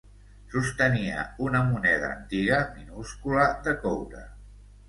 Sostenia 0.53 1.25
una 1.49 1.61
moneda 1.67 2.09
antiga 2.15 2.59
minúscula 2.79 3.47
de 3.69 3.79
coure. 3.85 4.27